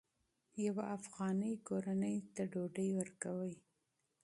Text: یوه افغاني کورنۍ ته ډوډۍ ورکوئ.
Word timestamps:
یوه 0.65 0.83
افغاني 0.97 1.53
کورنۍ 1.67 2.17
ته 2.35 2.41
ډوډۍ 2.51 2.89
ورکوئ. 2.99 3.53